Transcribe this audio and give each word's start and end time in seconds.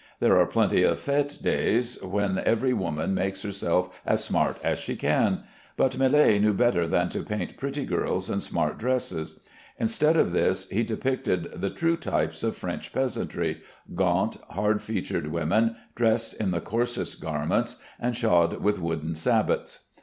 There 0.19 0.39
are 0.39 0.47
plenty 0.47 0.81
of 0.81 0.97
fête 0.97 1.43
days 1.43 2.01
when 2.01 2.39
every 2.39 2.73
woman 2.73 3.13
makes 3.13 3.43
herself 3.43 3.87
as 4.03 4.23
smart 4.23 4.57
as 4.63 4.79
she 4.79 4.95
can; 4.95 5.43
but 5.77 5.95
Millet 5.95 6.41
knew 6.41 6.53
better 6.55 6.87
than 6.87 7.07
to 7.09 7.21
paint 7.21 7.55
pretty 7.55 7.85
girls 7.85 8.27
and 8.27 8.41
smart 8.41 8.79
dresses. 8.79 9.39
Instead 9.79 10.17
of 10.17 10.31
this, 10.31 10.67
he 10.69 10.81
depicted 10.81 11.51
the 11.61 11.69
true 11.69 11.97
types 11.97 12.41
of 12.41 12.57
French 12.57 12.91
peasantry, 12.91 13.61
gaunt, 13.93 14.37
hard 14.49 14.81
featured 14.81 15.27
women, 15.27 15.75
dressed 15.93 16.33
in 16.33 16.49
the 16.49 16.61
coarsest 16.61 17.21
garments, 17.21 17.75
and 17.99 18.17
shod 18.17 18.59
with 18.63 18.79
wooden 18.81 19.13
sabots. 19.13 19.81